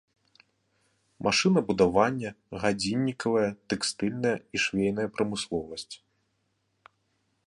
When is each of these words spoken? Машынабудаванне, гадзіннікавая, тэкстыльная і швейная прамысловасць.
Машынабудаванне, 1.27 2.29
гадзіннікавая, 2.63 3.45
тэкстыльная 3.73 4.35
і 4.57 4.65
швейная 4.67 5.09
прамысловасць. 5.19 5.91